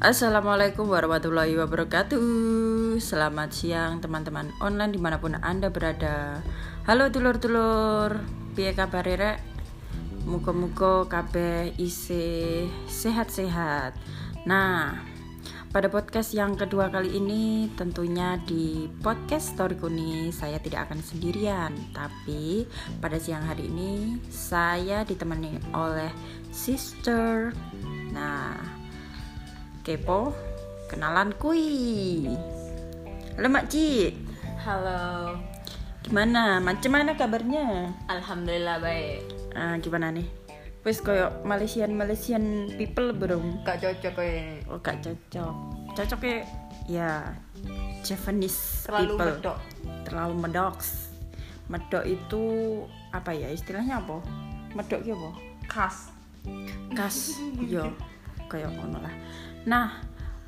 Assalamualaikum 0.00 0.88
warahmatullahi 0.88 1.60
wabarakatuh. 1.60 2.96
Selamat 3.04 3.52
siang 3.52 4.00
teman-teman 4.00 4.48
online 4.56 4.96
di 4.96 5.00
mana 5.00 5.20
pun 5.20 5.36
anda 5.44 5.68
berada. 5.68 6.40
Halo 6.88 7.12
dulur-dulur 7.12 8.16
Piye 8.56 8.72
kabar 8.72 9.04
rek? 9.04 9.44
Muka-muka 10.24 11.04
isi 11.76 12.64
sehat-sehat. 12.88 13.92
Nah 14.48 14.96
pada 15.68 15.92
podcast 15.92 16.32
yang 16.32 16.56
kedua 16.56 16.88
kali 16.88 17.20
ini 17.20 17.68
tentunya 17.76 18.40
di 18.48 18.88
podcast 19.04 19.52
Story 19.52 19.76
Kuni 19.76 20.32
saya 20.32 20.56
tidak 20.64 20.88
akan 20.88 21.04
sendirian. 21.04 21.76
Tapi 21.92 22.64
pada 23.04 23.20
siang 23.20 23.44
hari 23.44 23.68
ini 23.68 24.16
saya 24.32 25.04
ditemani 25.04 25.60
oleh 25.76 26.08
sister. 26.48 27.52
Nah 28.16 28.49
kepo 29.80 30.36
kenalan 30.92 31.32
kui 31.40 32.28
Halo 33.40 33.48
Mak 33.48 33.72
Ci 33.72 34.12
Halo, 34.60 35.40
Gimana? 36.04 36.60
Macam 36.60 36.92
mana 36.92 37.16
kabarnya? 37.16 37.96
alhamdulillah 38.12 38.76
baik. 38.76 39.24
Ah, 39.56 39.80
gimana 39.80 40.12
nih? 40.12 40.28
Wes 40.84 41.00
koyo 41.00 41.32
Malaysian 41.48 41.96
Malaysian 41.96 42.76
people 42.76 43.16
belum? 43.16 43.64
Gak 43.64 43.80
cocok 43.80 44.20
ini. 44.20 44.60
Oh 44.68 44.76
gak 44.84 45.00
cocok 45.00 45.52
Cocoknya 45.96 46.44
ya 46.84 47.32
Japanese 48.04 48.84
Terlalu 48.84 49.16
people 49.16 49.32
medok. 49.32 49.58
Terlalu 50.04 50.34
medok 50.36 50.76
Medok 51.72 52.04
itu 52.04 52.42
apa 53.16 53.32
ya 53.32 53.48
istilahnya 53.48 54.04
apa? 54.04 54.20
Medok 54.76 55.00
ya 55.08 55.16
apa? 55.16 55.30
Khas. 55.64 55.96
Kas 56.92 57.40
Yo 57.64 57.88
Kayak 58.50 58.76
ngono 58.76 59.00
lah 59.00 59.14
Nah 59.66 60.00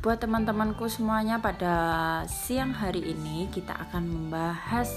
buat 0.03 0.19
teman-temanku 0.19 0.91
semuanya 0.91 1.39
pada 1.39 1.75
siang 2.27 2.75
hari 2.75 3.15
ini 3.15 3.47
kita 3.53 3.71
akan 3.89 4.03
membahas 4.09 4.91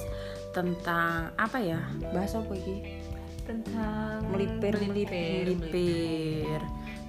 tentang 0.56 1.36
apa 1.36 1.58
ya? 1.60 1.80
Bahas 2.16 2.34
apa 2.34 2.56
ini 2.56 3.04
Tentang 3.46 4.26
melipir 4.34 4.74
melipir 4.82 5.46
melipir 5.46 6.60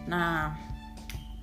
nah 0.06 0.54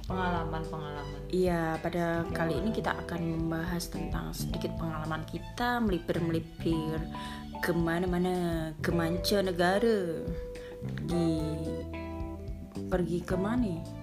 Pengalaman-pengalaman. 0.04 1.32
Iya, 1.32 1.80
pada 1.80 2.28
kali 2.36 2.60
ini 2.60 2.76
kita 2.76 2.92
akan 2.92 3.24
membahas 3.40 3.88
tentang 3.88 4.36
sedikit 4.36 4.76
pengalaman 4.76 5.24
kita 5.24 5.80
melipir-melipir 5.80 7.00
ke 7.64 7.72
mana-mana, 7.72 8.76
ke 8.84 8.92
mancanegara, 8.92 10.28
di 11.08 11.40
pergi 12.92 13.24
ke 13.24 13.40
mana? 13.40 13.80
Masih 13.80 14.03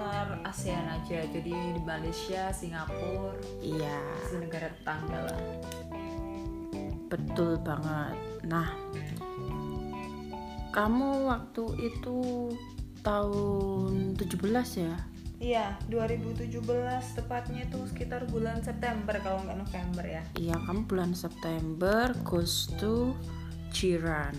sekitar 0.00 0.40
ASEAN 0.48 0.86
aja. 0.88 1.20
Jadi 1.28 1.52
di 1.52 1.80
Malaysia, 1.84 2.48
Singapura, 2.56 3.36
Iya, 3.60 4.00
di 4.32 4.36
negara 4.40 4.72
tetangga 4.72 5.18
lah. 5.28 5.40
betul 7.10 7.58
banget. 7.66 8.14
Nah, 8.46 8.70
kamu 10.70 11.26
waktu 11.26 11.64
itu 11.82 12.48
tahun 13.02 14.14
17 14.14 14.78
ya? 14.78 14.94
Iya, 15.42 15.66
2017 15.90 17.18
tepatnya 17.18 17.66
itu 17.66 17.82
sekitar 17.90 18.30
bulan 18.30 18.62
September 18.62 19.18
kalau 19.20 19.42
nggak 19.42 19.58
November 19.58 20.04
ya. 20.06 20.22
Iya, 20.38 20.54
kamu 20.64 20.86
bulan 20.86 21.10
September 21.12 22.14
goes 22.22 22.70
to 22.78 23.10
Jiran, 23.74 24.38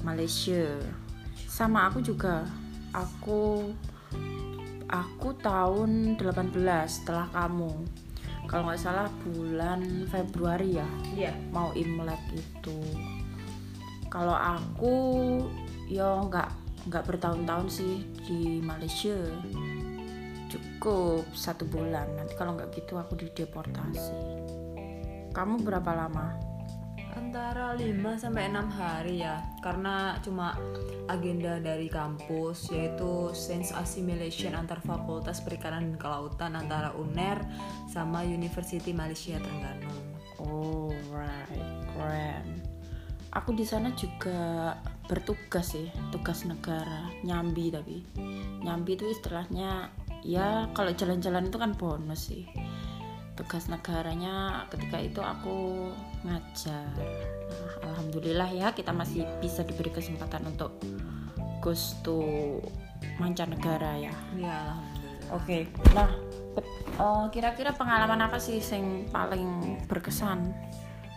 Malaysia. 0.00 0.80
Sama 1.44 1.92
aku 1.92 2.00
juga. 2.00 2.48
Aku 2.96 3.68
aku 4.92 5.32
tahun 5.40 6.20
18 6.20 6.52
setelah 6.86 7.26
kamu. 7.32 7.72
Kalau 8.44 8.68
nggak 8.68 8.82
salah 8.84 9.08
bulan 9.24 10.04
Februari 10.12 10.76
ya, 10.76 10.88
Iya. 11.16 11.32
mau 11.48 11.72
Imlek 11.72 12.20
itu. 12.36 12.78
Kalau 14.12 14.36
aku 14.36 14.94
ya 15.88 16.20
nggak 16.28 16.48
nggak 16.92 17.04
bertahun-tahun 17.08 17.68
sih 17.72 18.04
di 18.28 18.60
Malaysia. 18.60 19.16
Cukup 20.52 21.24
satu 21.32 21.64
bulan. 21.64 22.12
Nanti 22.12 22.36
kalau 22.36 22.52
nggak 22.52 22.76
gitu 22.76 23.00
aku 23.00 23.16
dideportasi. 23.16 24.12
Kamu 25.32 25.64
berapa 25.64 25.96
lama? 25.96 26.36
Antara 27.16 27.72
5 27.72 28.20
sampai 28.20 28.52
6 28.52 28.68
hari 28.68 29.24
ya. 29.24 29.40
Karena 29.62 30.18
cuma 30.18 30.58
agenda 31.06 31.62
dari 31.62 31.86
kampus 31.86 32.74
yaitu 32.74 33.30
Science 33.30 33.70
Assimilation 33.70 34.58
antar 34.58 34.82
Fakultas 34.82 35.38
Perikanan 35.38 35.94
dan 35.94 35.96
Kelautan 36.02 36.52
antara 36.58 36.90
UNER 36.98 37.38
sama 37.86 38.26
University 38.26 38.90
Malaysia 38.90 39.38
Terengganu. 39.38 39.94
Oh 40.42 40.90
right, 41.14 41.86
keren. 41.94 42.58
Aku 43.32 43.54
di 43.54 43.62
sana 43.62 43.94
juga 43.94 44.74
bertugas 45.06 45.72
sih, 45.72 45.88
tugas 46.10 46.44
negara, 46.44 47.08
nyambi 47.22 47.72
tapi 47.72 48.02
nyambi 48.60 48.98
itu 48.98 49.08
istilahnya 49.08 49.88
ya 50.20 50.68
kalau 50.76 50.92
jalan-jalan 50.92 51.48
itu 51.48 51.56
kan 51.56 51.72
bonus 51.78 52.34
sih. 52.34 52.44
Tugas 53.32 53.64
negaranya 53.72 54.68
ketika 54.68 54.98
itu 55.00 55.20
aku 55.24 55.88
ngajar. 56.22 56.84
Nah, 57.00 57.72
alhamdulillah 57.88 58.50
ya 58.52 58.68
kita 58.76 58.92
masih 58.92 59.24
bisa 59.40 59.64
diberi 59.64 59.88
kesempatan 59.88 60.44
untuk 60.52 60.76
goes 61.64 61.96
to 62.04 62.20
mancanegara 63.16 63.98
ya. 63.98 64.14
Ya 64.36 64.56
alhamdulillah. 64.76 65.02
Oke, 65.32 65.64
nah 65.96 66.10
eh, 67.00 67.24
kira-kira 67.32 67.72
pengalaman 67.72 68.20
apa 68.28 68.36
sih 68.36 68.60
yang 68.60 69.08
paling 69.08 69.80
berkesan? 69.88 70.52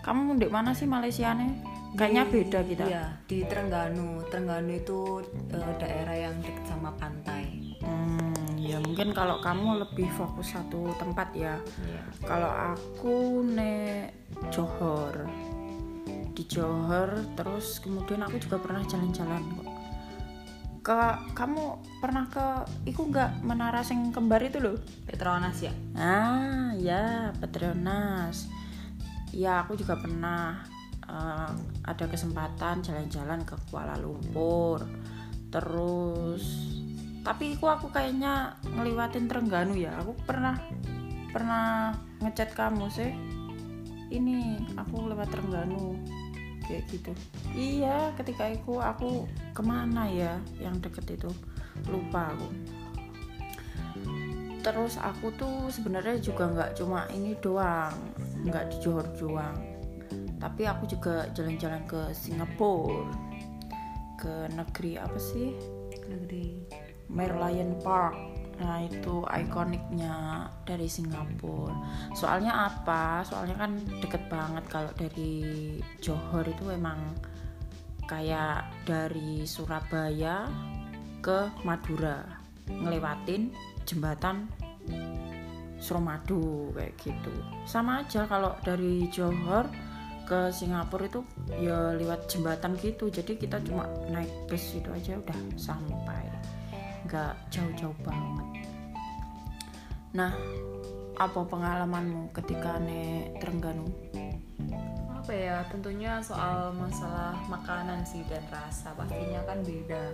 Kamu 0.06 0.38
di 0.40 0.48
mana 0.48 0.72
sih 0.72 0.88
Malaysia 0.88 1.36
nih? 1.36 1.52
Kayaknya 1.96 2.24
beda 2.28 2.60
kita. 2.68 2.84
Iya, 2.92 3.06
di 3.24 3.38
Terengganu. 3.48 4.24
Terengganu 4.28 4.72
itu 4.76 5.00
eh, 5.52 5.74
daerah 5.80 6.16
yang 6.30 6.36
dekat 6.44 6.66
sama 6.68 6.92
pantai. 7.00 7.76
Hmm, 7.84 8.25
ya 8.66 8.82
mungkin 8.82 9.14
kalau 9.14 9.38
kamu 9.38 9.86
lebih 9.86 10.10
fokus 10.18 10.58
satu 10.58 10.90
tempat 10.98 11.30
ya. 11.38 11.62
Iya. 11.86 12.02
Kalau 12.26 12.50
aku 12.50 13.46
nek 13.46 14.34
Johor, 14.50 15.30
di 16.36 16.44
Johor, 16.50 17.14
terus 17.38 17.80
kemudian 17.80 18.26
aku 18.26 18.42
juga 18.42 18.58
pernah 18.60 18.82
jalan-jalan 18.84 19.42
kok. 19.56 19.70
Ke 20.86 20.98
kamu 21.34 21.64
pernah 22.02 22.26
ke, 22.30 22.46
iku 22.90 23.10
nggak 23.10 23.42
menara 23.46 23.82
sing 23.82 24.10
kembar 24.10 24.42
itu 24.42 24.58
loh? 24.62 24.78
Petronas 25.06 25.62
ya. 25.62 25.74
Ah, 25.98 26.74
ya, 26.78 27.34
Petronas. 27.38 28.50
Ya, 29.34 29.66
aku 29.66 29.78
juga 29.78 29.98
pernah 29.98 30.62
eh, 31.06 31.52
ada 31.86 32.06
kesempatan 32.06 32.82
jalan-jalan 32.82 33.46
ke 33.46 33.56
Kuala 33.70 33.98
Lumpur. 33.98 34.86
Terus 35.50 36.44
tapi 37.26 37.58
aku 37.58 37.66
aku 37.66 37.88
kayaknya 37.90 38.54
ngeliwatin 38.78 39.26
Terengganu 39.26 39.74
ya. 39.74 39.98
Aku 40.06 40.14
pernah 40.24 40.62
pernah 41.34 41.98
ngechat 42.22 42.54
kamu 42.54 42.86
sih. 42.94 43.12
Ini 44.14 44.62
aku 44.78 45.10
lewat 45.10 45.34
Terengganu 45.34 45.98
kayak 46.70 46.86
gitu. 46.94 47.12
Iya, 47.58 48.14
ketika 48.14 48.46
itu 48.54 48.78
aku 48.78 49.26
ke 49.58 49.62
mana 49.66 50.06
ya 50.06 50.38
yang 50.62 50.78
deket 50.78 51.18
itu 51.18 51.34
lupa 51.92 52.32
aku 52.32 52.50
terus 54.66 54.98
aku 54.98 55.30
tuh 55.38 55.70
sebenarnya 55.70 56.18
juga 56.18 56.50
nggak 56.50 56.72
cuma 56.74 57.06
ini 57.14 57.38
doang 57.38 57.94
nggak 58.50 58.74
di 58.74 58.78
Johor 58.82 59.06
doang 59.14 59.54
tapi 60.42 60.66
aku 60.66 60.90
juga 60.90 61.30
jalan-jalan 61.38 61.86
ke 61.86 62.10
Singapura 62.18 63.14
ke 64.18 64.50
negeri 64.58 64.98
apa 64.98 65.20
sih 65.22 65.54
Negeri. 66.06 66.85
Merlion 67.10 67.78
Park. 67.82 68.16
Nah 68.56 68.80
itu 68.80 69.28
ikoniknya 69.28 70.48
dari 70.64 70.88
Singapura. 70.88 71.76
Soalnya 72.16 72.72
apa? 72.72 73.22
Soalnya 73.28 73.60
kan 73.60 73.76
deket 74.00 74.32
banget 74.32 74.64
kalau 74.72 74.92
dari 74.96 75.76
Johor 76.00 76.48
itu 76.48 76.72
emang 76.72 77.16
kayak 78.08 78.70
dari 78.88 79.44
Surabaya 79.44 80.48
ke 81.20 81.50
Madura 81.66 82.22
ngelewatin 82.70 83.50
jembatan 83.86 84.48
Suramadu 85.82 86.74
kayak 86.74 86.98
gitu. 86.98 87.34
Sama 87.68 88.02
aja 88.02 88.26
kalau 88.26 88.58
dari 88.66 89.06
Johor 89.12 89.70
ke 90.26 90.50
Singapura 90.50 91.06
itu 91.06 91.22
ya 91.62 91.94
lewat 91.94 92.26
jembatan 92.26 92.74
gitu. 92.82 93.14
Jadi 93.14 93.38
kita 93.38 93.62
cuma 93.62 93.86
naik 94.10 94.32
bus 94.50 94.74
itu 94.74 94.90
aja 94.90 95.22
udah 95.22 95.40
sampai 95.54 96.25
nggak 97.16 97.48
jauh-jauh 97.48 97.96
banget. 98.04 98.68
Nah 100.12 100.36
apa 101.16 101.48
pengalamanmu 101.48 102.36
ketika 102.36 102.76
nek 102.76 103.40
Terengganu? 103.40 103.88
Apa 105.16 105.32
ya 105.32 105.64
tentunya 105.72 106.20
soal 106.20 106.76
masalah 106.76 107.40
makanan 107.48 108.04
sih 108.04 108.20
dan 108.28 108.44
rasa 108.52 108.92
pastinya 109.00 109.40
kan 109.48 109.64
beda. 109.64 110.12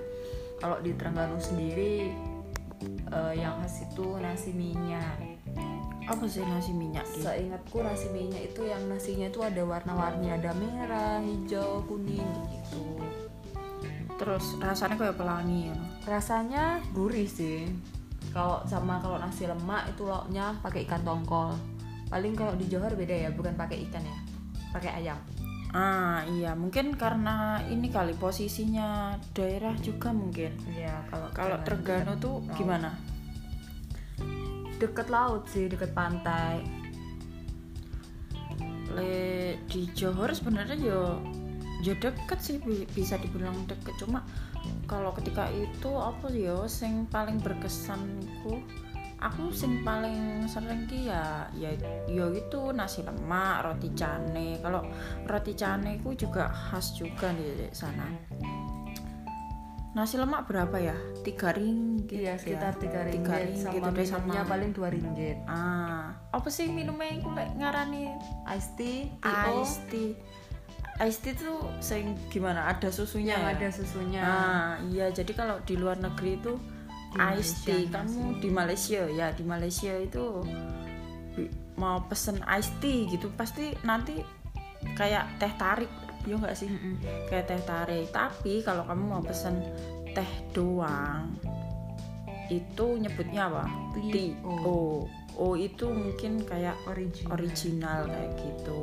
Kalau 0.62 0.78
di 0.78 0.94
Terengganu 0.94 1.42
sendiri 1.42 2.14
eh, 3.10 3.34
yang 3.34 3.58
khas 3.66 3.82
itu 3.82 4.22
nasi 4.22 4.54
minyak. 4.54 5.18
Apa 6.06 6.30
sih 6.30 6.46
nasi 6.46 6.70
minyak 6.70 7.10
gitu 7.10 7.26
seingatku 7.26 7.82
nasi 7.82 8.14
minyak 8.14 8.54
itu 8.54 8.62
yang 8.70 8.86
nasinya 8.86 9.26
itu 9.26 9.42
ada 9.42 9.66
warna-warni 9.66 10.30
ada 10.30 10.54
merah 10.54 11.18
hijau 11.18 11.82
kuning 11.90 12.30
gitu 12.50 13.02
terus 14.22 14.54
rasanya 14.62 15.02
kayak 15.02 15.18
pelangi 15.18 15.74
ya? 15.74 15.78
Rasanya 16.06 16.78
gurih 16.94 17.26
sih. 17.26 17.66
Kalau 18.30 18.62
sama 18.70 19.02
kalau 19.02 19.18
nasi 19.18 19.50
lemak 19.50 19.90
itu 19.90 20.06
lauknya 20.06 20.54
pakai 20.62 20.86
ikan 20.86 21.02
tongkol. 21.02 21.58
Paling 22.14 22.38
kalau 22.38 22.54
di 22.54 22.70
Johor 22.70 22.94
beda 22.94 23.18
ya 23.18 23.30
bukan 23.34 23.58
pakai 23.58 23.82
ikan 23.90 24.06
ya 24.06 24.18
pakai 24.70 25.02
ayam. 25.02 25.18
Ah 25.74 26.22
iya. 26.38 26.54
Mungkin 26.54 26.94
karena 26.94 27.66
ini 27.66 27.90
kali 27.90 28.14
posisinya 28.14 29.18
daerah 29.34 29.74
juga 29.82 30.14
mungkin. 30.14 30.54
Iya 30.70 31.02
kalau 31.10 31.28
kalau 31.34 31.58
Terengganu 31.66 32.14
tuh 32.22 32.46
gimana? 32.54 32.94
Deket 34.78 35.10
laut 35.10 35.50
sih 35.50 35.66
deket 35.66 35.98
pantai. 35.98 36.62
Le 38.94 39.58
di 39.66 39.90
Johor 39.98 40.30
sebenarnya 40.36 40.78
yo 40.78 41.18
yo 41.82 41.98
deket 41.98 42.40
sih 42.40 42.58
bi- 42.58 42.88
bisa 42.88 43.18
dibilang 43.18 43.66
deket. 43.66 43.98
Cuma 43.98 44.22
kalau 44.86 45.12
ketika 45.12 45.50
itu 45.50 45.92
apa 45.92 46.30
yo 46.30 46.66
sing 46.66 47.10
paling 47.10 47.42
berkesanku 47.42 48.62
aku 49.22 49.54
sing 49.54 49.86
paling 49.86 50.50
sering 50.50 50.90
ki 50.90 51.06
ya 51.06 51.46
ya 51.54 51.70
yo 52.10 52.34
itu 52.34 52.74
nasi 52.74 53.02
lemak 53.02 53.66
roti 53.66 53.90
cane. 53.94 54.58
Kalau 54.58 54.82
roti 55.26 55.54
cane 55.54 56.02
ku 56.02 56.14
juga 56.14 56.50
khas 56.50 56.98
juga 56.98 57.30
di 57.34 57.70
sana. 57.70 58.06
Nasi 59.92 60.16
lemak 60.16 60.48
berapa 60.48 60.78
ya? 60.80 60.96
Tiga 61.20 61.52
ringgit 61.52 62.16
iya 62.24 62.40
sekitar 62.40 62.80
tiga 62.80 63.04
ringgit, 63.04 63.28
Tiga 63.28 63.38
ringgit 63.44 63.60
sama 63.60 63.76
udah 63.76 63.92
minumnya 63.92 64.40
sama. 64.40 64.52
paling 64.56 64.70
dua 64.72 64.88
ringgit. 64.88 65.38
Ah 65.46 66.16
apa 66.32 66.48
sih 66.48 66.72
minumnya 66.72 67.20
aku 67.20 67.30
lek 67.36 67.50
ngarani? 67.60 68.08
Iced 68.48 68.72
tea 68.80 69.12
TO, 69.20 69.30
iced 69.60 69.84
tea 69.92 70.12
iced 71.02 71.22
tea 71.26 71.34
tuh 71.34 71.66
sing 71.82 72.14
gimana? 72.30 72.70
Ada 72.70 72.94
susunya 72.94 73.34
yang 73.36 73.46
ya? 73.50 73.54
ada 73.58 73.68
susunya. 73.74 74.22
Ah 74.22 74.72
iya 74.94 75.10
jadi 75.10 75.32
kalau 75.34 75.58
di 75.66 75.76
luar 75.76 75.98
negeri 75.98 76.38
itu 76.38 76.54
Di 77.12 77.18
iced 77.18 77.66
tea. 77.66 77.90
Malaysia 77.90 77.98
kamu 77.98 78.24
di 78.40 78.50
Malaysia 78.54 79.02
ya 79.10 79.28
di 79.34 79.44
Malaysia 79.44 79.94
itu 79.98 80.24
mau 81.76 81.98
pesen 82.06 82.38
iced 82.46 82.78
tea 82.80 83.10
gitu 83.10 83.34
pasti 83.34 83.74
nanti 83.82 84.22
kayak 84.94 85.28
teh 85.42 85.52
tarik 85.58 85.90
ya 86.30 86.38
nggak 86.38 86.54
sih? 86.54 86.70
Mm-mm. 86.70 87.02
kayak 87.28 87.50
teh 87.50 87.62
tarik. 87.66 88.06
Tapi 88.14 88.62
kalau 88.62 88.86
kamu 88.86 89.04
mau 89.18 89.22
pesen 89.26 89.58
teh 90.14 90.32
doang 90.54 91.34
itu 92.52 92.86
nyebutnya 93.00 93.48
apa? 93.50 93.66
Tea 94.12 94.36
oh 94.46 95.08
oh 95.40 95.54
itu 95.56 95.88
mungkin 95.88 96.44
kayak 96.44 96.76
original. 96.86 97.32
original 97.40 98.00
kayak 98.12 98.32
gitu 98.38 98.82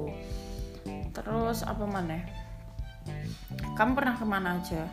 terus 1.12 1.64
apa 1.64 1.84
mana 1.88 2.20
kamu 3.78 3.90
pernah 3.94 4.14
ke 4.18 4.26
mana 4.26 4.48
aja? 4.58 4.84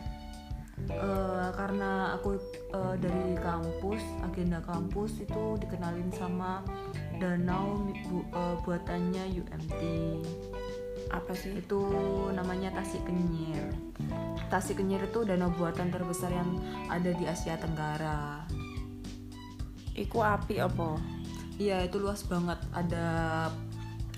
Eh, 0.75 1.49
karena 1.55 2.19
aku 2.19 2.35
eh, 2.75 2.95
dari 2.99 3.33
kampus 3.39 4.03
agenda 4.27 4.59
kampus 4.59 5.23
itu 5.23 5.55
dikenalin 5.57 6.11
sama 6.11 6.59
danau 7.17 7.79
bu- 8.11 8.27
eh, 8.27 8.55
buatannya 8.61 9.23
UMT 9.39 9.81
apa 11.09 11.31
sih? 11.31 11.63
Itu 11.63 11.79
namanya 12.35 12.75
Tasik 12.75 13.07
Kenyir. 13.07 13.71
Tasik 14.51 14.83
Kenyir 14.83 15.07
itu 15.07 15.23
danau 15.23 15.49
buatan 15.55 15.89
terbesar 15.89 16.29
yang 16.35 16.59
ada 16.91 17.09
di 17.09 17.23
Asia 17.23 17.55
Tenggara. 17.55 18.43
Iku 19.95 20.19
api 20.19 20.59
apa? 20.59 20.99
Iya 21.55 21.87
itu 21.87 22.03
luas 22.03 22.27
banget. 22.27 22.59
Ada 22.75 23.47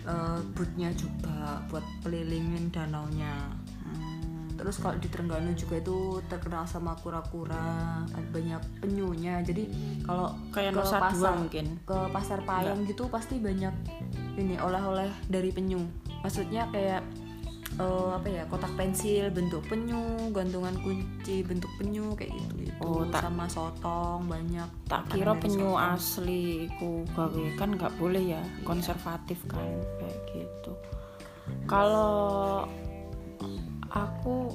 eh, 0.08 0.40
bootnya 0.56 0.90
juga 0.96 1.60
buat 1.68 1.84
pelilingin 2.02 2.72
danaunya. 2.72 3.52
Hmm, 3.84 4.50
Terus 4.58 4.82
kalau 4.82 4.98
di 4.98 5.06
Terengganu 5.06 5.54
juga 5.54 5.78
itu 5.78 6.18
terkenal 6.26 6.66
sama 6.66 6.98
kura-kura, 6.98 8.02
ada 8.10 8.28
banyak 8.34 8.58
penyunya. 8.82 9.38
Jadi 9.46 9.70
kalau 10.02 10.34
kayak 10.50 10.74
ke 10.74 10.82
Nusa 10.82 10.98
Dua 10.98 11.06
pasar 11.06 11.34
mungkin. 11.38 11.66
ke 11.86 11.98
pasar 12.10 12.40
Payang 12.42 12.80
gitu 12.90 13.06
pasti 13.06 13.38
banyak 13.38 13.74
ini 14.34 14.58
oleh-oleh 14.58 15.14
dari 15.30 15.54
penyu. 15.54 15.86
Maksudnya 16.26 16.66
kayak 16.74 17.06
eh, 17.78 18.10
apa 18.18 18.28
ya 18.28 18.44
kotak 18.50 18.74
pensil 18.74 19.30
bentuk 19.30 19.62
penyu, 19.70 20.02
gantungan 20.34 20.74
kunci 20.82 21.46
bentuk 21.46 21.70
penyu 21.78 22.18
kayak 22.18 22.34
gitu. 22.34 22.56
itu 22.66 22.67
Oh, 22.78 23.02
tak- 23.10 23.26
sama 23.26 23.50
sotong 23.50 24.30
banyak. 24.30 24.70
tak 24.86 25.10
kira 25.10 25.34
penyu 25.34 25.74
sotong. 25.74 25.98
asli 25.98 26.70
iku 26.70 27.02
gawe 27.18 27.46
kan 27.58 27.74
nggak 27.74 27.94
boleh 27.98 28.38
ya 28.38 28.42
konservatif 28.62 29.42
kan 29.50 29.66
kayak 29.98 30.18
gitu 30.30 30.72
kalau 31.66 32.70
aku 33.90 34.54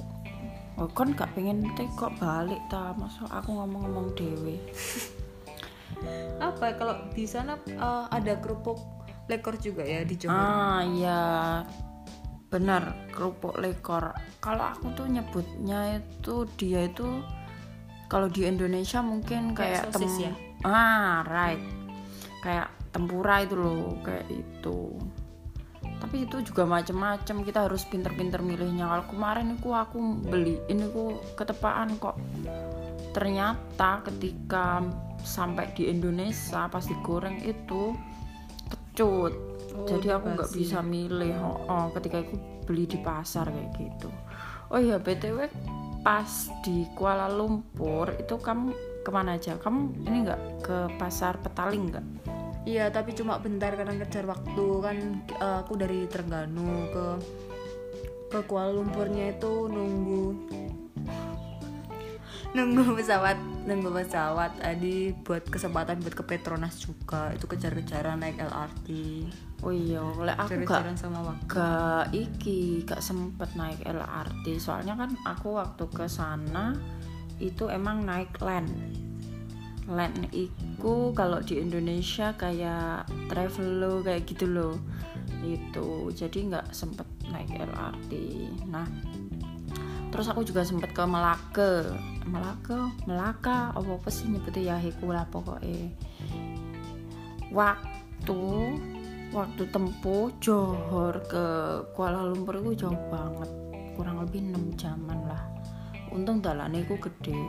oh, 0.79 0.89
kon 0.95 1.11
gak 1.13 1.29
pengen 1.35 1.67
teh 1.75 1.89
kok 1.99 2.15
balik 2.17 2.61
ta 2.71 2.95
masa 2.95 3.27
aku 3.29 3.53
ngomong-ngomong 3.59 4.13
dewe 4.15 4.57
Apa 6.43 6.75
kalau 6.75 6.95
di 7.15 7.23
sana 7.23 7.55
eh, 7.63 8.05
ada 8.11 8.35
kerupuk 8.43 8.75
lekor 9.31 9.55
juga 9.55 9.87
ya 9.87 10.03
di 10.03 10.19
Johor? 10.19 10.35
ah 10.35 10.83
iya 10.83 11.21
benar 12.51 13.07
kerupuk 13.15 13.55
lekor 13.57 14.11
kalau 14.43 14.67
aku 14.75 14.91
tuh 14.93 15.07
nyebutnya 15.07 16.03
itu 16.03 16.43
dia 16.59 16.85
itu 16.85 17.23
kalau 18.13 18.29
di 18.29 18.45
Indonesia 18.45 19.01
mungkin 19.01 19.57
Kayak 19.57 19.89
kayak, 19.89 19.97
sosis 19.97 20.29
ya? 20.29 20.33
ah 20.61 21.25
right. 21.25 21.57
Kayak 22.45 22.69
tempura 22.93 23.41
itu 23.41 23.57
loh 23.57 23.97
kayak 24.05 24.29
itu. 24.29 24.93
Tapi 25.81 26.29
itu 26.29 26.45
juga 26.45 26.69
macem-macem 26.69 27.41
kita 27.41 27.65
harus 27.65 27.89
pinter-pinter 27.89 28.45
milihnya. 28.45 28.85
Kalau 28.85 29.05
kemarin 29.09 29.57
itu 29.57 29.73
aku 29.73 29.97
beli 30.29 30.61
ini 30.69 30.85
ku 30.93 31.17
ketepaan 31.33 31.97
kok. 31.97 32.21
Ternyata 33.17 34.05
ketika 34.05 34.85
sampai 35.25 35.73
di 35.73 35.89
Indonesia 35.89 36.69
pas 36.69 36.85
digoreng 36.85 37.41
itu 37.41 37.97
kecut. 38.69 39.33
Oh, 39.73 39.89
jadi 39.89 40.21
aku 40.21 40.37
nggak 40.37 40.53
bisa 40.53 40.85
milih 40.85 41.33
oh, 41.41 41.65
oh, 41.65 41.85
ketika 41.97 42.21
aku 42.21 42.37
beli 42.69 42.85
di 42.85 43.01
pasar 43.01 43.49
kayak 43.49 43.73
gitu. 43.73 44.13
Oh 44.69 44.77
iya 44.77 45.01
btw 45.01 45.49
pas 46.03 46.51
di 46.61 46.83
Kuala 46.93 47.31
Lumpur 47.31 48.11
itu 48.19 48.35
kamu 48.35 48.75
ke 49.01 49.09
mana 49.09 49.39
aja? 49.39 49.55
Kamu 49.55 50.03
ini 50.03 50.27
nggak 50.27 50.41
ke 50.61 50.77
pasar 50.99 51.39
Petaling 51.39 51.83
nggak? 51.89 52.05
Iya, 52.63 52.91
tapi 52.91 53.15
cuma 53.15 53.39
bentar 53.39 53.75
karena 53.75 53.95
ngejar 53.95 54.27
waktu 54.27 54.65
kan 54.83 54.97
eh, 55.31 55.57
aku 55.63 55.73
dari 55.79 56.07
Terengganu 56.07 56.91
ke 56.91 57.05
ke 58.35 58.39
Kuala 58.43 58.75
Lumpurnya 58.75 59.31
itu 59.31 59.71
nunggu 59.71 60.23
nunggu 62.53 62.93
pesawat 62.99 63.37
nunggu 63.65 63.89
pesawat 63.89 64.61
tadi 64.61 65.09
buat 65.25 65.47
kesempatan 65.47 66.03
buat 66.03 66.15
ke 66.19 66.23
Petronas 66.27 66.83
juga. 66.83 67.31
Itu 67.31 67.47
kejar-kejaran 67.47 68.19
naik 68.19 68.43
LRT 68.43 68.87
oh 69.63 69.71
iya 69.71 70.03
oleh 70.03 70.35
aku 70.35 70.67
gak 70.67 70.91
sama 70.99 71.23
waktu. 71.23 71.47
gak 71.47 72.05
iki 72.11 72.83
gak 72.83 72.99
sempet 72.99 73.49
naik 73.55 73.79
LRT 73.87 74.59
soalnya 74.59 74.99
kan 74.99 75.15
aku 75.23 75.55
waktu 75.55 75.83
ke 75.87 76.05
sana 76.05 76.75
itu 77.39 77.71
emang 77.71 78.03
naik 78.03 78.35
land 78.43 78.69
land 79.87 80.31
iku 80.31 81.11
kalau 81.11 81.43
di 81.43 81.59
Indonesia 81.59 82.31
kayak 82.39 83.03
Travelo 83.27 83.99
kayak 83.99 84.23
gitu 84.23 84.47
loh. 84.47 84.75
Itu 85.43 86.07
jadi 86.15 86.39
nggak 86.47 86.71
sempet 86.71 87.03
naik 87.27 87.51
LRT 87.51 88.11
nah 88.71 88.87
terus 90.13 90.29
aku 90.29 90.45
juga 90.45 90.61
sempet 90.61 90.93
ke 90.93 91.03
Melaka. 91.09 91.89
Melaka? 92.29 92.93
Melaka? 93.09 93.73
Apa 93.73 93.97
apa 93.97 94.09
sih 94.13 94.29
nyebutnya 94.29 94.77
ya 94.77 94.93
lah 95.09 95.25
pokoknya. 95.25 95.89
Waktu 97.49 98.41
waktu 99.33 99.65
tempuh 99.73 100.29
Johor 100.37 101.17
ke 101.25 101.45
Kuala 101.97 102.29
Lumpur 102.29 102.61
itu 102.61 102.85
jauh 102.85 103.01
banget. 103.09 103.49
Kurang 103.97 104.21
lebih 104.21 104.53
6 104.53 104.77
jaman 104.77 105.19
lah. 105.25 105.41
Untung 106.13 106.39
dalannya 106.39 106.85
itu 106.85 106.95
gede. 107.01 107.41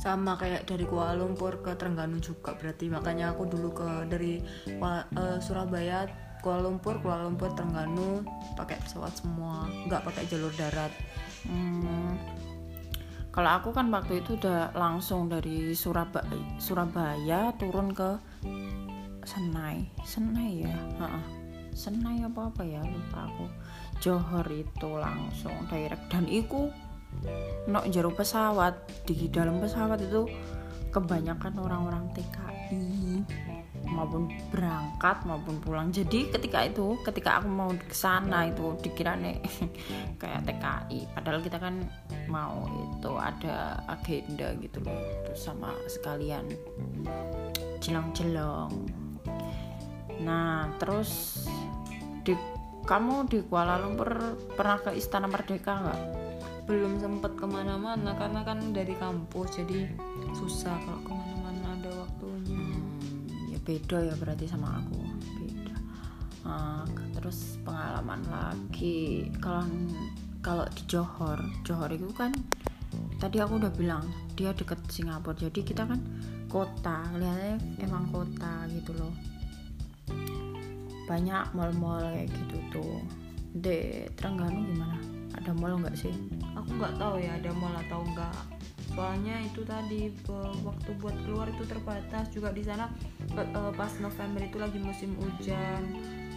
Sama 0.00 0.40
kayak 0.40 0.64
dari 0.64 0.88
Kuala 0.88 1.12
Lumpur 1.14 1.60
ke 1.60 1.76
Terengganu 1.76 2.16
juga 2.18 2.56
berarti. 2.56 2.88
Makanya 2.88 3.36
aku 3.36 3.44
dulu 3.44 3.76
ke 3.76 3.88
dari 4.08 4.40
eh, 4.72 5.38
Surabaya 5.44 6.08
Kuala 6.40 6.64
Lumpur 6.64 6.96
Kuala 7.04 7.28
Lumpur 7.28 7.52
Terengganu 7.52 8.24
pakai 8.56 8.80
pesawat 8.80 9.12
semua. 9.20 9.68
Nggak 9.84 10.02
pakai 10.08 10.24
jalur 10.32 10.52
darat. 10.56 10.92
Hmm, 11.44 12.16
kalau 13.34 13.50
aku 13.50 13.74
kan 13.74 13.90
waktu 13.90 14.22
itu 14.22 14.38
udah 14.38 14.70
langsung 14.78 15.26
dari 15.26 15.74
Surabaya, 15.74 16.22
Surabaya 16.62 17.50
turun 17.58 17.90
ke 17.90 18.14
Senai, 19.24 19.88
Senai 20.04 20.68
ya, 20.68 20.76
Ha-ha. 21.00 21.20
Senai 21.74 22.22
apa 22.22 22.54
apa 22.54 22.62
ya? 22.62 22.78
Lupa 22.84 23.26
aku. 23.26 23.50
Johor 23.98 24.46
itu 24.52 24.88
langsung 24.94 25.66
direct. 25.66 26.06
Dan 26.06 26.30
iku 26.30 26.70
no 27.66 27.82
jero 27.90 28.14
pesawat. 28.14 28.78
Di 29.08 29.26
dalam 29.26 29.58
pesawat 29.58 29.98
itu 29.98 30.30
kebanyakan 30.94 31.58
orang-orang 31.58 32.06
TKI 32.14 33.26
maupun 33.90 34.30
berangkat 34.54 35.26
maupun 35.26 35.58
pulang. 35.58 35.90
Jadi 35.90 36.30
ketika 36.30 36.62
itu 36.62 36.94
ketika 37.02 37.42
aku 37.42 37.48
mau 37.50 37.70
ke 37.74 37.94
sana 37.94 38.46
itu 38.46 38.78
dikira 38.78 39.18
nih 39.18 39.42
kayak 40.22 40.46
TKI 40.46 41.10
padahal 41.10 41.40
kita 41.42 41.58
kan 41.58 41.82
mau 42.30 42.70
itu 42.70 43.12
ada 43.18 43.82
agenda 43.90 44.54
gitu 44.62 44.78
loh. 44.86 44.94
Terus 45.26 45.42
sama 45.42 45.74
sekalian 45.90 46.46
jelong-jelong 47.82 49.03
nah 50.22 50.70
terus 50.78 51.42
di 52.22 52.34
kamu 52.84 53.32
di 53.32 53.38
Kuala 53.48 53.80
Lumpur 53.80 54.36
pernah 54.52 54.76
ke 54.76 54.92
Istana 54.92 55.24
Merdeka 55.24 55.72
nggak? 55.80 56.00
Belum 56.68 57.00
sempet 57.00 57.32
ke 57.36 57.44
mana-mana 57.48 58.12
karena 58.16 58.44
kan 58.44 58.60
dari 58.76 58.92
kampus 58.96 59.56
jadi 59.60 59.88
susah 60.36 60.76
kalau 60.84 61.00
ke 61.00 61.12
mana-mana 61.12 61.80
ada 61.80 61.90
waktunya. 62.04 62.60
Hmm, 62.60 63.52
ya 63.52 63.58
beda 63.64 63.98
ya 64.04 64.14
berarti 64.20 64.44
sama 64.44 64.84
aku 64.84 65.00
beda. 65.40 65.76
Ah, 66.44 66.84
terus 67.16 67.56
pengalaman 67.64 68.20
lagi 68.28 69.32
kalau 69.40 69.64
kalau 70.44 70.68
di 70.76 70.82
Johor 70.84 71.40
Johor 71.64 71.88
itu 71.88 72.12
kan 72.12 72.36
tadi 73.16 73.40
aku 73.40 73.56
udah 73.56 73.72
bilang 73.72 74.04
dia 74.36 74.52
deket 74.52 74.76
Singapura 74.92 75.32
jadi 75.48 75.60
kita 75.64 75.88
kan 75.88 76.00
kota 76.52 77.08
lihatnya 77.16 77.56
emang 77.80 78.12
kota 78.12 78.68
gitu 78.68 78.92
loh 78.92 79.14
banyak 81.04 81.44
mall-mall 81.56 82.00
kayak 82.00 82.28
gitu 82.32 82.56
tuh. 82.80 82.96
De 83.54 84.08
Terengganu 84.18 84.66
gimana? 84.74 84.98
Ada 85.38 85.50
mall 85.54 85.78
nggak 85.78 85.96
sih? 85.98 86.14
Aku 86.58 86.74
nggak 86.74 86.98
tahu 86.98 87.22
ya 87.22 87.38
ada 87.38 87.50
mall 87.54 87.74
atau 87.74 88.02
enggak 88.02 88.34
soalnya 88.94 89.42
itu 89.42 89.66
tadi 89.66 90.14
waktu 90.62 90.90
buat 91.02 91.16
keluar 91.26 91.50
itu 91.50 91.66
terbatas. 91.66 92.30
Juga 92.30 92.54
di 92.54 92.62
sana 92.62 92.86
eh, 93.34 93.72
pas 93.74 93.90
November 93.98 94.40
itu 94.46 94.56
lagi 94.62 94.78
musim 94.78 95.18
hujan. 95.18 95.82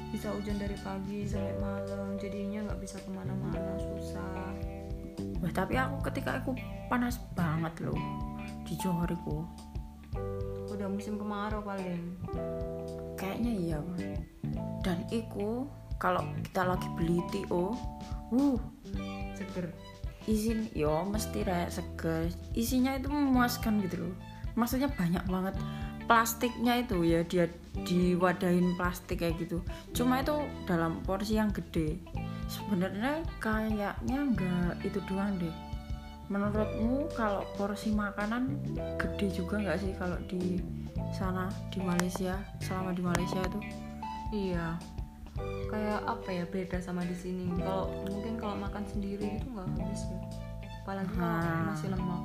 Bisa 0.09 0.33
hujan 0.33 0.57
dari 0.57 0.73
pagi 0.81 1.29
sampai 1.29 1.55
malam. 1.61 2.17
Jadinya 2.17 2.65
nggak 2.71 2.79
bisa 2.81 2.97
ke 2.97 3.09
mana-mana 3.13 3.77
susah. 3.77 4.51
Wah, 5.37 5.53
tapi 5.53 5.77
aku 5.77 6.01
ketika 6.09 6.41
aku 6.41 6.57
panas 6.89 7.21
banget 7.37 7.85
loh. 7.85 7.99
Di 8.65 8.73
Johor 8.81 9.07
itu 9.07 9.45
udah 10.67 10.87
musim 10.93 11.17
kemarau 11.17 11.61
paling 11.65 12.15
kayaknya 13.17 13.51
iya 13.51 13.79
dan 14.85 15.03
iku 15.11 15.67
kalau 15.97 16.21
kita 16.45 16.61
lagi 16.63 16.87
beli 16.95 17.19
TO 17.33 17.73
uh 18.31 18.59
seger. 19.33 19.73
izin 20.27 20.67
yo 20.75 21.07
mesti 21.07 21.43
rek 21.47 21.71
seger. 21.71 22.27
Isinya 22.51 22.99
itu 22.99 23.07
memuaskan 23.07 23.79
gitu 23.87 24.07
loh. 24.07 24.15
Maksudnya 24.59 24.91
banyak 24.91 25.23
banget. 25.27 25.55
Plastiknya 26.07 26.83
itu 26.83 27.03
ya 27.03 27.23
dia 27.23 27.47
diwadahin 27.83 28.75
plastik 28.75 29.23
kayak 29.23 29.39
gitu. 29.39 29.63
Cuma 29.95 30.19
itu 30.19 30.35
dalam 30.67 30.99
porsi 31.03 31.39
yang 31.39 31.51
gede. 31.55 31.99
Sebenarnya 32.47 33.23
kayaknya 33.39 34.19
nggak 34.35 34.83
itu 34.83 34.99
doang 35.07 35.35
deh 35.39 35.66
menurutmu 36.27 37.07
kalau 37.15 37.43
porsi 37.55 37.91
makanan 37.91 38.59
gede 38.99 39.27
juga 39.31 39.59
nggak 39.59 39.77
sih 39.79 39.91
kalau 39.95 40.19
di 40.27 40.59
sana 41.15 41.47
di 41.71 41.79
Malaysia 41.79 42.35
selama 42.59 42.91
di 42.91 43.01
Malaysia 43.01 43.39
itu? 43.39 43.59
Iya. 44.35 44.75
Kayak 45.69 46.01
apa 46.03 46.29
ya 46.33 46.45
beda 46.49 46.77
sama 46.81 47.05
di 47.05 47.15
sini? 47.15 47.47
Kalau 47.61 47.87
mungkin 48.09 48.35
kalau 48.35 48.55
makan 48.57 48.83
sendiri 48.83 49.39
itu 49.39 49.47
nggak 49.47 49.67
habis 49.77 50.01
ya. 50.03 50.19
Apalagi 50.83 51.13
kalau 51.13 51.35
Ah. 51.35 51.67
masih 51.71 51.87
lemak 51.91 52.21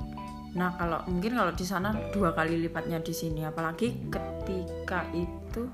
Nah 0.53 0.77
kalau 0.77 1.01
mungkin 1.09 1.33
kalau 1.33 1.53
di 1.53 1.65
sana 1.65 1.89
dua 2.13 2.33
kali 2.37 2.61
lipatnya 2.61 3.01
di 3.01 3.13
sini, 3.13 3.41
apalagi 3.41 4.05
ketika 4.13 5.09
itu, 5.13 5.65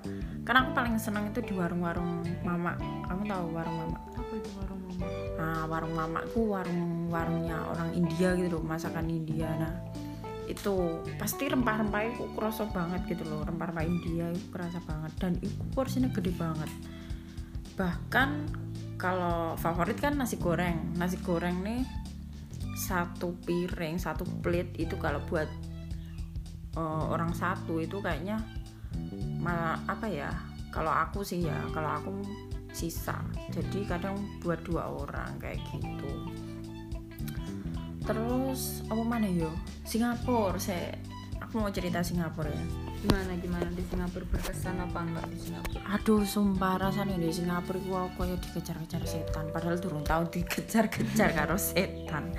kan 0.47 0.55
aku 0.63 0.69
paling 0.71 0.95
senang 0.95 1.27
itu 1.27 1.43
di 1.43 1.51
warung-warung 1.51 2.23
mama. 2.47 2.79
Kamu 3.07 3.23
tahu 3.27 3.45
warung 3.51 3.75
mama? 3.75 3.97
apa 4.15 4.33
itu 4.35 4.49
warung 4.55 4.81
mama 4.87 5.07
Nah 5.39 5.59
warung 5.67 5.93
mama 5.95 6.19
itu 6.23 6.39
warung-warungnya 6.43 7.57
orang 7.75 7.89
India 7.95 8.35
gitu 8.39 8.59
loh, 8.59 8.63
masakan 8.63 9.07
India. 9.11 9.51
Nah 9.59 9.73
itu 10.49 11.03
pasti 11.21 11.45
rempah-rempah 11.45 12.01
itu 12.09 12.23
kerasa 12.33 12.65
banget 12.71 13.05
gitu 13.05 13.23
loh, 13.27 13.45
rempah-rempah 13.45 13.85
India 13.85 14.31
itu 14.31 14.47
kerasa 14.49 14.79
banget 14.87 15.11
dan 15.19 15.31
itu 15.43 15.59
porsinya 15.75 16.09
gede 16.09 16.33
banget. 16.33 16.71
Bahkan 17.75 18.29
kalau 18.99 19.55
favorit 19.55 19.99
kan 19.99 20.19
nasi 20.19 20.35
goreng, 20.35 20.95
nasi 20.99 21.15
goreng 21.21 21.63
nih 21.63 21.98
satu 22.79 23.35
piring 23.43 23.99
satu 23.99 24.23
plate 24.39 24.79
itu 24.79 24.95
kalau 24.95 25.19
buat 25.27 25.51
eh, 26.79 27.03
orang 27.11 27.35
satu 27.35 27.83
itu 27.83 27.99
kayaknya 27.99 28.39
malah 29.43 29.75
apa 29.91 30.07
ya 30.07 30.31
kalau 30.71 30.93
aku 30.93 31.25
sih 31.25 31.43
ya 31.43 31.57
kalau 31.75 31.91
aku 31.99 32.13
sisa. 32.73 33.17
Jadi 33.49 33.85
kadang 33.89 34.15
buat 34.45 34.61
dua 34.63 34.87
orang 34.87 35.41
kayak 35.41 35.59
gitu. 35.73 36.13
Terus 38.05 38.81
apa 38.89 39.03
mana 39.05 39.29
yo 39.29 39.49
Singapura 39.85 40.57
saya 40.57 40.97
aku 41.37 41.61
mau 41.61 41.69
cerita 41.69 42.01
Singapura 42.01 42.49
ya 42.49 42.65
gimana 42.99 43.31
gimana? 43.39 43.67
Di 43.71 43.83
Singapura 43.87 44.25
berkesan 44.27 44.75
apa 44.79 44.99
enggak 45.03 45.25
di 45.31 45.37
Singapura? 45.39 45.81
Aduh 45.95 46.23
sumpah 46.27 46.75
rasanya 46.77 47.15
di 47.15 47.31
Singapura 47.31 47.79
itu 47.79 47.91
aku 47.95 48.11
kayak 48.23 48.39
dikejar-kejar 48.43 49.03
setan. 49.07 49.45
Padahal 49.55 49.79
turun 49.79 50.03
tahu 50.03 50.27
dikejar-kejar 50.27 51.29
karo 51.31 51.55
setan. 51.55 52.35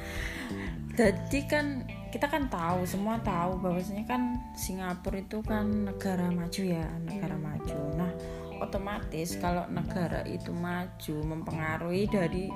Jadi 0.95 1.41
kan 1.49 1.89
kita 2.11 2.27
kan 2.27 2.51
tahu 2.51 2.85
semua 2.85 3.17
tahu 3.25 3.63
bahwasanya 3.63 4.05
kan 4.05 4.37
Singapura 4.53 5.23
itu 5.23 5.41
kan 5.41 5.89
negara 5.89 6.29
maju 6.29 6.63
ya 6.63 6.85
negara 7.09 7.37
maju. 7.41 7.79
Nah 7.97 8.13
otomatis 8.61 9.41
kalau 9.41 9.65
negara 9.73 10.21
itu 10.29 10.53
maju 10.53 11.17
mempengaruhi 11.25 12.05
dari 12.13 12.53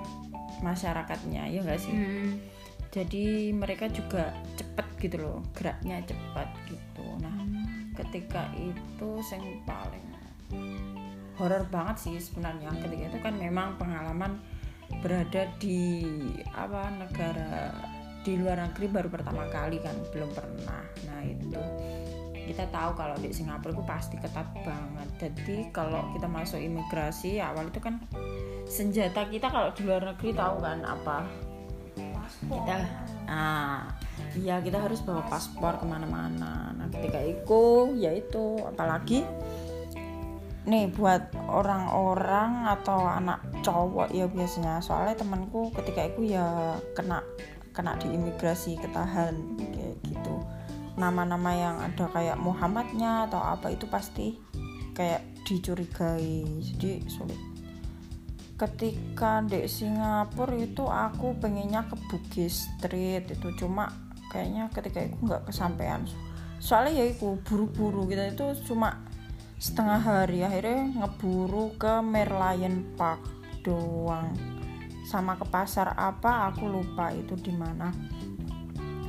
masyarakatnya 0.61 1.49
ya 1.49 1.65
enggak 1.65 1.81
sih? 1.81 1.95
Jadi 2.95 3.51
mereka 3.51 3.91
juga 3.91 4.31
cepat 4.55 4.87
gitu 5.03 5.19
loh 5.19 5.43
geraknya 5.57 5.99
cepat 6.07 6.47
gitu 6.71 6.94
ketika 7.95 8.51
itu 8.59 9.11
yang 9.31 9.45
paling 9.65 10.07
horor 11.39 11.67
banget 11.71 11.97
sih 11.99 12.15
sebenarnya. 12.19 12.71
Ketika 12.79 13.05
itu 13.11 13.19
kan 13.23 13.35
memang 13.39 13.75
pengalaman 13.79 14.39
berada 15.03 15.51
di 15.59 16.05
apa 16.55 16.93
negara 16.95 17.75
di 18.25 18.41
luar 18.41 18.57
negeri 18.71 18.87
baru 18.89 19.09
pertama 19.11 19.45
kali 19.51 19.83
kan 19.83 19.95
belum 20.15 20.31
pernah. 20.33 20.85
Nah 21.09 21.21
itu 21.27 21.61
kita 22.45 22.69
tahu 22.69 22.93
kalau 22.93 23.17
di 23.17 23.33
Singapura 23.33 23.73
itu 23.73 23.85
pasti 23.85 24.17
ketat 24.21 24.49
banget. 24.63 25.09
Jadi 25.19 25.73
kalau 25.73 26.13
kita 26.13 26.29
masuk 26.29 26.61
imigrasi 26.61 27.41
awal 27.41 27.69
itu 27.69 27.81
kan 27.81 28.01
senjata 28.65 29.29
kita 29.29 29.49
kalau 29.49 29.73
di 29.73 29.83
luar 29.85 30.03
negeri 30.13 30.33
tahu 30.33 30.57
kan 30.61 30.81
apa 30.85 31.25
kita 32.45 32.77
ah 33.31 33.89
iya 34.37 34.61
kita 34.61 34.83
harus 34.83 35.01
bawa 35.01 35.25
paspor 35.31 35.79
ke 35.81 35.87
mana-mana. 35.87 36.75
Nah 36.75 36.87
ketika 36.91 37.21
itu 37.23 37.95
ya 37.97 38.11
itu 38.13 38.61
apalagi 38.67 39.25
nih 40.65 40.89
buat 40.97 41.29
orang-orang 41.49 42.65
atau 42.73 43.05
anak 43.05 43.41
cowok 43.63 44.11
ya 44.13 44.27
biasanya. 44.29 44.81
Soalnya 44.81 45.21
temanku 45.21 45.71
ketika 45.77 46.09
itu 46.09 46.35
ya 46.35 46.77
kena 46.97 47.23
kena 47.75 47.99
di 48.01 48.11
imigrasi 48.13 48.79
ketahan 48.81 49.35
kayak 49.59 49.97
gitu. 50.07 50.35
Nama-nama 50.95 51.51
yang 51.53 51.77
ada 51.83 52.07
kayak 52.11 52.39
Muhammadnya 52.39 53.27
atau 53.27 53.43
apa 53.43 53.75
itu 53.75 53.87
pasti 53.91 54.39
kayak 54.95 55.23
dicurigai. 55.45 56.47
Jadi 56.63 57.03
sulit 57.11 57.54
ketika 58.55 59.43
di 59.43 59.67
Singapura 59.67 60.55
itu 60.55 60.87
aku 60.87 61.35
pengennya 61.43 61.87
ke 61.91 61.99
Bugis 62.07 62.71
Street 62.79 63.27
itu. 63.35 63.49
Cuma 63.59 63.91
kayaknya 64.31 64.71
ketika 64.71 65.03
itu 65.03 65.17
nggak 65.23 65.51
kesampaian. 65.51 66.07
Soalnya 66.63 67.03
ya 67.03 67.05
itu 67.13 67.37
buru-buru 67.45 68.07
kita 68.07 68.31
itu 68.31 68.47
cuma 68.71 69.03
setengah 69.59 70.01
hari. 70.01 70.47
Akhirnya 70.47 71.03
ngeburu 71.03 71.75
ke 71.75 72.01
Merlion 72.01 72.95
Park 72.95 73.21
doang. 73.67 74.31
Sama 75.05 75.37
ke 75.37 75.45
pasar 75.45 75.93
apa 75.99 76.49
aku 76.49 76.65
lupa 76.71 77.11
itu 77.13 77.35
di 77.37 77.53
mana. 77.53 77.91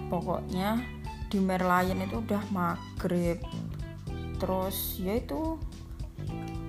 Pokoknya 0.09 0.81
di 1.29 1.37
Merlion 1.37 2.01
itu 2.01 2.19
udah 2.19 2.43
maghrib. 2.49 3.39
Terus 4.41 4.99
ya 4.99 5.15
itu 5.15 5.55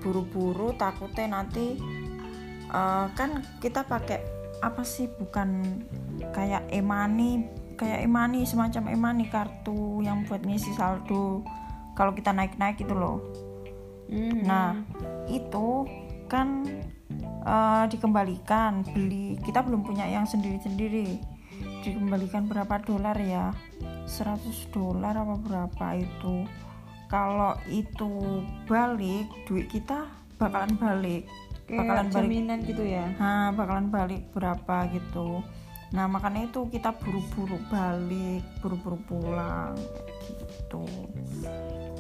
buru-buru 0.04 0.70
takutnya 0.78 1.42
nanti 1.42 1.74
eh, 2.76 3.06
kan 3.16 3.40
kita 3.64 3.88
pakai 3.88 4.20
apa 4.60 4.84
sih? 4.84 5.08
Bukan 5.08 5.64
kayak 6.32 6.68
emani 6.68 7.48
kayak 7.76 8.04
emani 8.04 8.48
semacam 8.48 8.88
emani 8.88 9.24
kartu 9.28 10.00
yang 10.00 10.24
buat 10.24 10.40
ngisi 10.44 10.72
saldo 10.72 11.44
kalau 11.96 12.12
kita 12.16 12.32
naik-naik 12.32 12.80
itu 12.80 12.92
loh. 12.92 13.20
Nah, 14.44 14.78
itu 15.26 15.88
kan 16.28 16.68
eh, 17.42 17.84
dikembalikan 17.88 18.84
beli. 18.92 19.40
Kita 19.40 19.64
belum 19.64 19.82
punya 19.82 20.06
yang 20.06 20.28
sendiri-sendiri. 20.28 21.36
dikembalikan 21.86 22.50
berapa 22.50 22.82
dolar 22.82 23.14
ya? 23.14 23.54
100 24.10 24.74
dolar 24.74 25.14
apa 25.14 25.38
berapa 25.38 25.86
itu. 25.94 26.42
Kalau 27.06 27.54
itu 27.70 28.42
balik 28.66 29.30
duit 29.46 29.70
kita 29.70 30.10
bakalan 30.34 30.74
balik 30.76 31.30
bakalan 31.66 31.86
kayak 31.86 32.06
balik. 32.06 32.14
jaminan 32.14 32.58
gitu 32.62 32.84
ya? 32.86 33.06
Nah 33.18 33.50
bakalan 33.52 33.86
balik 33.90 34.22
berapa 34.30 34.76
gitu. 34.94 35.42
Nah 35.94 36.04
makanya 36.10 36.50
itu 36.50 36.60
kita 36.70 36.90
buru-buru 36.98 37.58
balik 37.70 38.44
buru-buru 38.62 38.98
pulang 39.06 39.74
gitu. 40.30 40.86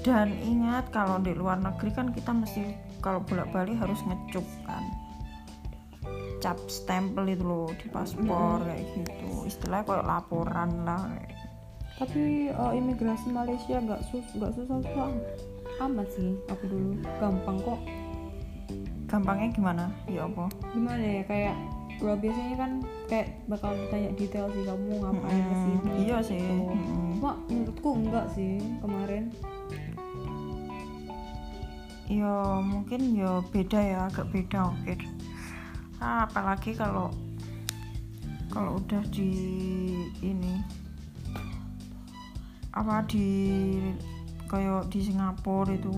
Dan 0.06 0.38
ingat 0.38 0.90
kalau 0.94 1.18
di 1.18 1.34
luar 1.34 1.58
negeri 1.58 1.90
kan 1.90 2.14
kita 2.14 2.30
mesti 2.30 2.62
kalau 3.02 3.22
bolak-balik 3.26 3.74
harus 3.78 3.98
ngecup 4.06 4.46
kan. 4.66 4.84
Cap 6.38 6.58
stempel 6.70 7.26
itu 7.26 7.42
loh 7.42 7.70
di 7.74 7.86
paspor 7.90 8.62
kayak 8.62 8.86
gitu. 8.94 9.50
Istilahnya 9.50 9.82
kayak 9.86 10.06
laporan 10.06 10.70
lah 10.86 11.10
kayak 11.10 11.34
tapi 11.96 12.52
uh, 12.52 12.76
imigrasi 12.76 13.32
Malaysia 13.32 13.80
nggak 13.80 14.04
sus 14.12 14.28
nggak 14.36 14.52
susah 14.52 14.84
susah 14.84 15.08
amat 15.80 16.08
sih 16.12 16.36
aku 16.52 16.64
dulu. 16.68 16.92
Gampang 17.16 17.56
kok 17.64 17.80
gampangnya 19.06 19.48
gimana? 19.50 19.84
Ya 20.06 20.26
apa? 20.26 20.50
Gimana 20.70 21.02
ya? 21.02 21.22
Kayak 21.24 21.56
gua 21.96 22.12
biasanya 22.12 22.54
kan 22.58 22.70
kayak 23.06 23.28
bakal 23.46 23.72
ditanya 23.72 24.10
detail 24.14 24.46
sih 24.52 24.62
kamu 24.62 25.00
ngapain 25.00 25.40
Mm, 25.40 25.48
ke 25.48 25.54
sini? 25.56 25.90
Iya 26.04 26.16
sih. 26.20 26.38
gitu. 26.42 26.54
Mm. 26.68 27.12
Cuma 27.16 27.32
menurutku 27.48 27.88
enggak 27.96 28.26
sih 28.30 28.52
kemarin. 28.82 29.24
Ya 32.06 32.34
mungkin 32.62 33.18
ya 33.18 33.42
beda 33.50 33.80
ya 33.82 33.98
agak 34.06 34.30
beda 34.30 34.70
mungkin 34.70 35.10
ah, 35.98 36.22
apalagi 36.22 36.70
kalau 36.70 37.10
kalau 38.46 38.78
udah 38.78 39.02
di 39.10 39.32
ini 40.22 40.54
apa 42.70 43.02
di 43.10 43.26
kayak 44.46 44.86
di 44.86 45.02
Singapura 45.02 45.74
itu 45.74 45.90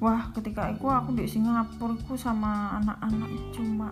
wah 0.00 0.32
ketika 0.34 0.72
itu 0.72 0.88
aku 0.88 1.12
di 1.14 1.28
Singapura 1.28 1.94
aku 1.94 2.16
sama 2.16 2.80
anak-anak 2.80 3.30
cuma 3.52 3.88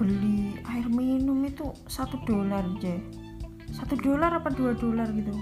beli 0.00 0.56
air 0.64 0.88
minum 0.88 1.44
itu 1.44 1.68
satu 1.84 2.16
dolar 2.24 2.64
aja 2.64 2.96
satu 3.70 3.94
dolar 4.00 4.40
apa 4.40 4.48
dua 4.50 4.72
dolar 4.72 5.06
gitu 5.12 5.36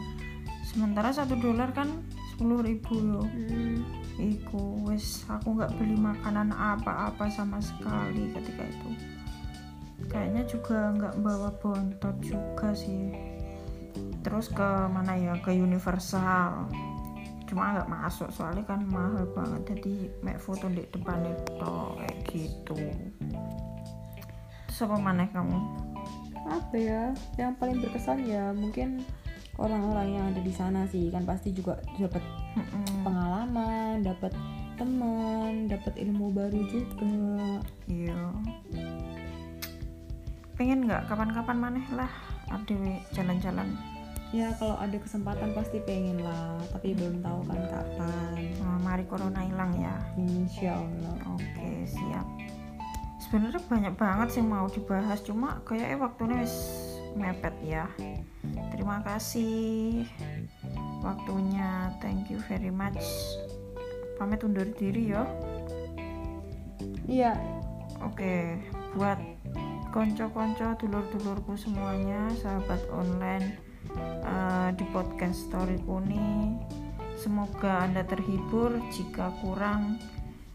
sementara 0.66 1.14
satu 1.14 1.38
dolar 1.38 1.70
kan 1.72 1.88
sepuluh 2.34 2.60
ribu 2.60 2.94
yo 2.98 3.22
Iku 4.18 4.82
wes 4.82 5.22
aku 5.30 5.54
nggak 5.54 5.78
beli 5.78 5.94
makanan 5.94 6.50
apa-apa 6.50 7.30
sama 7.30 7.62
sekali 7.62 8.34
ketika 8.34 8.66
itu. 8.66 8.90
Kayaknya 10.10 10.42
juga 10.50 10.90
nggak 10.90 11.14
bawa 11.22 11.54
bontot 11.62 12.18
juga 12.18 12.74
sih. 12.74 13.14
Terus 14.26 14.50
ke 14.50 14.90
mana 14.90 15.14
ya 15.14 15.38
ke 15.38 15.54
Universal. 15.54 16.66
Cuma 17.48 17.72
nggak 17.74 17.88
masuk 17.88 18.28
soalnya 18.28 18.62
kan 18.68 18.84
mahal 18.84 19.24
banget. 19.32 19.74
Jadi 19.74 20.12
make 20.20 20.38
foto 20.38 20.68
di 20.68 20.84
depan 20.92 21.24
itu 21.24 21.72
kayak 21.96 22.16
gitu. 22.28 22.76
Terus 24.68 24.78
apa 24.84 24.96
mana 25.00 25.24
kamu? 25.32 25.88
apa 26.48 26.74
ya 26.80 27.12
yang 27.36 27.52
paling 27.60 27.84
berkesan 27.84 28.24
ya 28.24 28.50
mungkin 28.56 29.04
orang-orang 29.60 30.16
yang 30.16 30.24
ada 30.32 30.40
di 30.40 30.52
sana 30.54 30.88
sih 30.88 31.12
kan 31.12 31.28
pasti 31.28 31.52
juga 31.52 31.76
dapat 32.00 32.24
Mm-mm. 32.56 33.04
pengalaman 33.04 34.00
dapat 34.00 34.32
teman 34.80 35.68
dapat 35.68 35.92
ilmu 35.98 36.32
baru 36.32 36.60
juga 36.70 37.12
Iya. 37.90 38.20
Pengen 40.54 40.90
nggak 40.90 41.06
kapan-kapan 41.06 41.58
maneh 41.58 41.86
lah 41.94 42.10
adewe 42.50 43.02
jalan-jalan 43.14 43.74
ya 44.28 44.52
kalau 44.60 44.76
ada 44.76 44.96
kesempatan 45.00 45.56
pasti 45.56 45.80
pengen 45.80 46.20
lah 46.20 46.60
tapi 46.68 46.92
belum 46.92 47.24
tahu 47.24 47.40
kan 47.48 47.62
kapan 47.64 48.36
Nah, 48.60 48.76
mari 48.84 49.04
corona 49.08 49.40
hilang 49.40 49.72
ya. 49.74 49.96
insya 50.20 50.76
Allah 50.76 51.16
Oke, 51.32 51.88
siap. 51.88 52.26
Sebenarnya 53.18 53.60
banyak 53.64 53.94
banget 53.96 54.28
sih 54.36 54.44
mau 54.44 54.68
dibahas, 54.68 55.20
cuma 55.20 55.60
kayaknya 55.64 55.96
waktunya 56.00 56.36
wis 56.40 56.54
mepet 57.16 57.54
ya. 57.64 57.84
Terima 58.72 59.00
kasih 59.04 60.04
waktunya. 61.00 61.92
Thank 62.00 62.28
you 62.28 62.38
very 62.48 62.72
much. 62.72 63.00
Pamit 64.16 64.44
undur 64.44 64.68
diri 64.76 65.12
ya. 65.12 65.24
iya 67.08 67.32
Oke, 68.04 68.60
buat 68.94 69.18
konco-konco 69.90 70.76
dulur-dulurku 70.78 71.58
semuanya, 71.58 72.30
sahabat 72.38 72.78
online 72.94 73.67
eh, 74.24 74.68
di 74.74 74.84
podcast 74.90 75.48
storyku 75.48 76.02
nih. 76.04 76.58
Semoga 77.18 77.82
Anda 77.82 78.06
terhibur. 78.06 78.78
Jika 78.94 79.34
kurang 79.42 79.98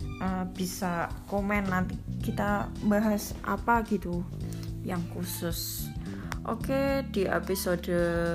eh, 0.03 0.45
bisa 0.55 1.11
komen 1.27 1.67
nanti 1.67 1.95
kita 2.23 2.71
bahas 2.87 3.35
apa 3.43 3.83
gitu 3.87 4.23
yang 4.83 5.01
khusus. 5.15 5.87
Oke, 6.43 7.07
di 7.15 7.23
episode 7.23 7.87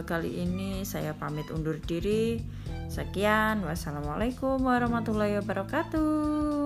kali 0.09 0.41
ini 0.41 0.81
saya 0.81 1.13
pamit 1.13 1.53
undur 1.53 1.77
diri. 1.77 2.41
Sekian, 2.89 3.61
wassalamualaikum 3.69 4.65
warahmatullahi 4.65 5.37
wabarakatuh. 5.45 6.58